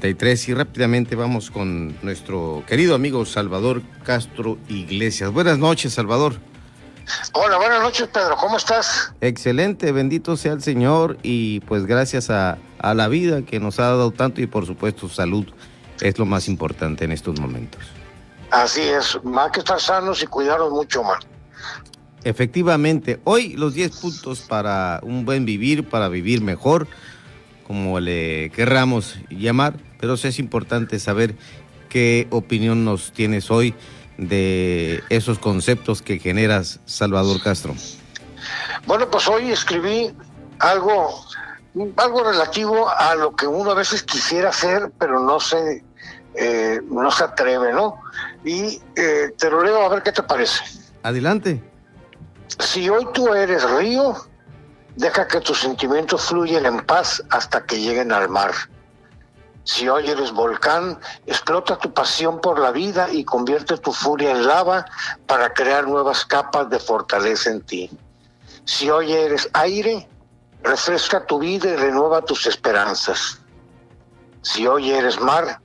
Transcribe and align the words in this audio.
y 0.00 0.54
rápidamente 0.54 1.16
vamos 1.16 1.50
con 1.50 1.96
nuestro 2.02 2.62
querido 2.68 2.94
amigo 2.94 3.24
Salvador 3.24 3.82
Castro 4.04 4.56
Iglesias. 4.68 5.32
Buenas 5.32 5.58
noches, 5.58 5.94
Salvador. 5.94 6.34
Hola, 7.32 7.56
buenas 7.56 7.82
noches, 7.82 8.06
Pedro. 8.08 8.36
¿Cómo 8.36 8.58
estás? 8.58 9.12
Excelente, 9.20 9.90
bendito 9.90 10.36
sea 10.36 10.52
el 10.52 10.62
Señor 10.62 11.18
y 11.22 11.60
pues 11.60 11.84
gracias 11.86 12.30
a, 12.30 12.58
a 12.78 12.94
la 12.94 13.08
vida 13.08 13.42
que 13.42 13.58
nos 13.58 13.80
ha 13.80 13.84
dado 13.84 14.12
tanto 14.12 14.40
y 14.40 14.46
por 14.46 14.66
supuesto 14.66 15.08
salud 15.08 15.46
es 16.00 16.18
lo 16.18 16.26
más 16.26 16.46
importante 16.48 17.04
en 17.04 17.12
estos 17.12 17.40
momentos. 17.40 17.82
Así 18.50 18.82
es, 18.82 19.18
más 19.24 19.50
que 19.50 19.60
estar 19.60 19.80
sanos 19.80 20.22
y 20.22 20.26
cuidarnos 20.26 20.70
mucho 20.70 21.02
más. 21.02 21.18
Efectivamente, 22.22 23.20
hoy 23.24 23.54
los 23.54 23.74
10 23.74 23.96
puntos 24.00 24.40
para 24.42 25.00
un 25.02 25.24
buen 25.24 25.44
vivir, 25.44 25.88
para 25.88 26.08
vivir 26.08 26.40
mejor, 26.40 26.86
como 27.66 28.00
le 28.00 28.50
querramos 28.50 29.16
llamar, 29.28 29.87
pero 29.98 30.16
sí 30.16 30.28
es 30.28 30.38
importante 30.38 30.98
saber 30.98 31.34
qué 31.88 32.26
opinión 32.30 32.84
nos 32.84 33.12
tienes 33.12 33.50
hoy 33.50 33.74
de 34.16 35.02
esos 35.08 35.38
conceptos 35.38 36.02
que 36.02 36.18
generas, 36.18 36.80
Salvador 36.84 37.40
Castro. 37.42 37.74
Bueno, 38.86 39.10
pues 39.10 39.28
hoy 39.28 39.50
escribí 39.50 40.12
algo, 40.58 41.24
algo 41.96 42.24
relativo 42.24 42.88
a 42.88 43.14
lo 43.14 43.34
que 43.34 43.46
uno 43.46 43.70
a 43.70 43.74
veces 43.74 44.02
quisiera 44.02 44.50
hacer, 44.50 44.90
pero 44.98 45.20
no 45.20 45.40
se, 45.40 45.84
eh, 46.34 46.80
no 46.90 47.10
se 47.10 47.24
atreve, 47.24 47.72
¿no? 47.72 48.00
Y 48.44 48.80
eh, 48.96 49.32
te 49.36 49.50
lo 49.50 49.62
leo 49.62 49.82
a 49.82 49.88
ver 49.88 50.02
qué 50.02 50.12
te 50.12 50.22
parece. 50.22 50.64
Adelante. 51.02 51.62
Si 52.58 52.88
hoy 52.88 53.06
tú 53.14 53.32
eres 53.34 53.68
río, 53.70 54.16
deja 54.96 55.28
que 55.28 55.40
tus 55.40 55.60
sentimientos 55.60 56.24
fluyan 56.24 56.66
en 56.66 56.80
paz 56.84 57.22
hasta 57.30 57.64
que 57.64 57.80
lleguen 57.80 58.10
al 58.10 58.28
mar. 58.28 58.52
Si 59.64 59.88
hoy 59.88 60.08
eres 60.08 60.32
volcán, 60.32 60.98
explota 61.26 61.76
tu 61.76 61.92
pasión 61.92 62.40
por 62.40 62.58
la 62.58 62.70
vida 62.70 63.08
y 63.10 63.24
convierte 63.24 63.76
tu 63.76 63.92
furia 63.92 64.30
en 64.30 64.46
lava 64.46 64.86
para 65.26 65.52
crear 65.52 65.86
nuevas 65.86 66.24
capas 66.24 66.70
de 66.70 66.78
fortaleza 66.78 67.50
en 67.50 67.60
ti. 67.62 67.90
Si 68.64 68.88
hoy 68.88 69.12
eres 69.12 69.48
aire, 69.52 70.08
refresca 70.62 71.24
tu 71.26 71.38
vida 71.38 71.68
y 71.68 71.76
renueva 71.76 72.22
tus 72.22 72.46
esperanzas. 72.46 73.40
Si 74.42 74.66
hoy 74.66 74.90
eres 74.90 75.20
mar, 75.20 75.60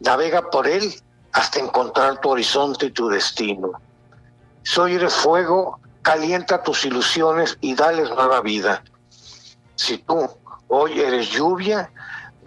navega 0.00 0.50
por 0.50 0.66
él 0.66 0.94
hasta 1.32 1.58
encontrar 1.58 2.20
tu 2.20 2.30
horizonte 2.30 2.86
y 2.86 2.90
tu 2.90 3.08
destino. 3.08 3.72
Si 4.62 4.80
hoy 4.80 4.94
eres 4.94 5.14
fuego, 5.14 5.80
calienta 6.02 6.62
tus 6.62 6.84
ilusiones 6.84 7.58
y 7.60 7.74
dales 7.74 8.08
nueva 8.10 8.40
vida. 8.40 8.82
Si 9.76 9.98
tú 9.98 10.28
hoy 10.68 11.00
eres 11.00 11.30
lluvia, 11.30 11.90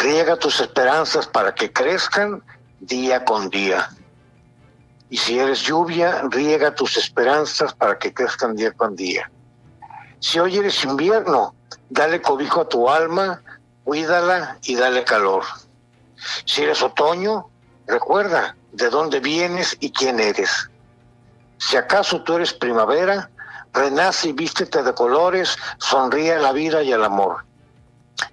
riega 0.01 0.35
tus 0.35 0.59
esperanzas 0.59 1.27
para 1.27 1.53
que 1.53 1.71
crezcan 1.71 2.43
día 2.79 3.23
con 3.23 3.49
día. 3.49 3.89
Y 5.09 5.17
si 5.17 5.37
eres 5.37 5.61
lluvia, 5.61 6.23
riega 6.29 6.73
tus 6.73 6.97
esperanzas 6.97 7.73
para 7.73 7.99
que 7.99 8.13
crezcan 8.13 8.55
día 8.55 8.71
con 8.71 8.95
día. 8.95 9.29
Si 10.19 10.39
hoy 10.39 10.57
eres 10.57 10.83
invierno, 10.83 11.53
dale 11.89 12.21
cobijo 12.21 12.61
a 12.61 12.69
tu 12.69 12.89
alma, 12.89 13.41
cuídala 13.83 14.57
y 14.63 14.75
dale 14.75 15.03
calor. 15.03 15.43
Si 16.45 16.63
eres 16.63 16.81
otoño, 16.81 17.49
recuerda 17.87 18.55
de 18.71 18.89
dónde 18.89 19.19
vienes 19.19 19.77
y 19.79 19.91
quién 19.91 20.19
eres. 20.19 20.69
Si 21.57 21.77
acaso 21.77 22.23
tú 22.23 22.35
eres 22.35 22.53
primavera, 22.53 23.29
renace 23.73 24.29
y 24.29 24.33
vístete 24.33 24.81
de 24.81 24.93
colores, 24.93 25.57
sonríe 25.77 26.33
a 26.33 26.39
la 26.39 26.53
vida 26.53 26.81
y 26.81 26.91
al 26.91 27.03
amor. 27.03 27.43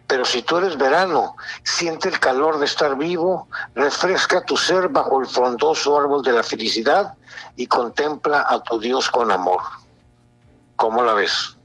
Pero 0.09 0.25
si 0.25 0.43
tú 0.43 0.57
eres 0.57 0.77
verano, 0.77 1.37
siente 1.63 2.09
el 2.09 2.19
calor 2.19 2.59
de 2.59 2.65
estar 2.65 2.97
vivo, 2.97 3.47
refresca 3.75 4.43
tu 4.43 4.57
ser 4.57 4.89
bajo 4.89 5.21
el 5.21 5.27
frondoso 5.27 5.97
árbol 5.97 6.23
de 6.23 6.33
la 6.33 6.43
felicidad 6.43 7.15
y 7.55 7.67
contempla 7.67 8.47
a 8.49 8.61
tu 8.63 8.81
Dios 8.81 9.11
con 9.11 9.31
amor. 9.31 9.61
¿Cómo 10.77 11.05
la 11.05 11.13
ves? 11.13 11.57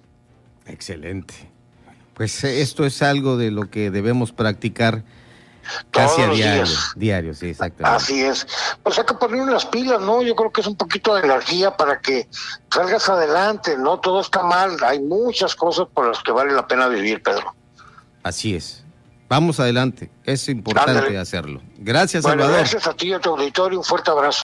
Excelente. 0.68 1.50
Pues 2.14 2.44
eh, 2.44 2.62
esto 2.62 2.86
es 2.86 3.02
algo 3.02 3.38
de 3.38 3.50
lo 3.50 3.72
que 3.72 3.90
debemos 3.90 4.32
practicar 4.32 5.04
Casi 5.92 6.22
a 6.22 6.28
diario, 6.28 6.66
diario, 6.96 7.34
sí, 7.34 7.48
exactamente. 7.48 7.96
Así 7.96 8.22
es. 8.22 8.46
Pues 8.84 9.00
hay 9.00 9.06
que 9.06 9.14
poner 9.14 9.48
las 9.48 9.66
pilas, 9.66 10.02
¿no? 10.02 10.22
Yo 10.22 10.36
creo 10.36 10.52
que 10.52 10.62
es 10.62 10.68
un 10.68 10.76
poquito 10.76 11.16
de 11.16 11.22
energía 11.22 11.76
para 11.78 12.00
que 12.00 12.28
salgas 12.70 13.08
adelante, 13.08 13.78
¿no? 13.78 14.00
Todo 14.00 14.22
está 14.22 14.44
mal, 14.44 14.76
hay 14.84 15.00
muchas 15.00 15.56
cosas 15.56 15.88
por 15.94 16.08
las 16.08 16.22
que 16.22 16.32
vale 16.32 16.52
la 16.52 16.68
pena 16.68 16.88
vivir, 16.88 17.24
Pedro. 17.24 17.56
Así 18.24 18.56
es. 18.56 18.84
Vamos 19.30 19.60
adelante, 19.60 20.12
es 20.26 20.48
importante 20.48 21.18
hacerlo. 21.18 21.62
Gracias, 21.78 22.24
Salvador. 22.24 22.58
Gracias 22.58 22.88
a 22.88 22.94
ti 22.94 23.08
y 23.08 23.14
a 23.14 23.20
tu 23.20 23.32
auditorio, 23.32 23.80
un 23.80 23.84
fuerte 23.84 24.12
abrazo. 24.12 24.42